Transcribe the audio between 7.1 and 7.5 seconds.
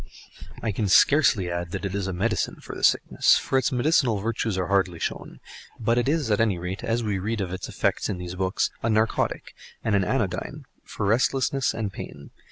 read